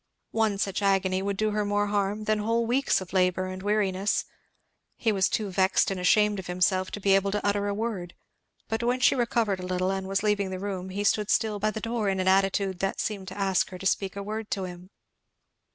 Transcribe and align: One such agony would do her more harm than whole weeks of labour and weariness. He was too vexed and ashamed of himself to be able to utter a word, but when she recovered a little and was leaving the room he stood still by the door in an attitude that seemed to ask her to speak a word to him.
One 0.31 0.57
such 0.57 0.81
agony 0.81 1.21
would 1.21 1.37
do 1.37 1.51
her 1.51 1.63
more 1.63 1.85
harm 1.85 2.23
than 2.23 2.39
whole 2.39 2.65
weeks 2.65 3.01
of 3.01 3.13
labour 3.13 3.45
and 3.45 3.61
weariness. 3.61 4.25
He 4.97 5.11
was 5.11 5.29
too 5.29 5.51
vexed 5.51 5.91
and 5.91 5.99
ashamed 5.99 6.39
of 6.39 6.47
himself 6.47 6.89
to 6.93 6.99
be 6.99 7.13
able 7.13 7.29
to 7.29 7.45
utter 7.45 7.67
a 7.67 7.73
word, 7.75 8.15
but 8.67 8.81
when 8.81 8.99
she 8.99 9.13
recovered 9.13 9.59
a 9.59 9.63
little 9.67 9.91
and 9.91 10.07
was 10.07 10.23
leaving 10.23 10.49
the 10.49 10.57
room 10.57 10.89
he 10.89 11.03
stood 11.03 11.29
still 11.29 11.59
by 11.59 11.69
the 11.69 11.79
door 11.81 12.09
in 12.09 12.19
an 12.19 12.27
attitude 12.27 12.79
that 12.79 12.99
seemed 12.99 13.27
to 13.27 13.37
ask 13.37 13.69
her 13.69 13.77
to 13.77 13.85
speak 13.85 14.15
a 14.15 14.23
word 14.23 14.49
to 14.49 14.63
him. 14.63 14.89